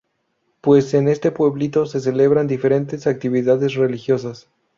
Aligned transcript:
Pues 0.61 0.95
en 0.95 1.07
este 1.07 1.29
pueblito 1.29 1.85
se 1.85 1.99
celebran 1.99 2.47
diferentes 2.47 3.05
actividades 3.05 3.75
religiosas. 3.75 4.49